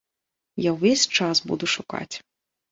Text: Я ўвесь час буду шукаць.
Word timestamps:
Я 0.65 0.71
ўвесь 0.77 1.05
час 1.21 1.45
буду 1.53 1.65
шукаць. 1.77 2.11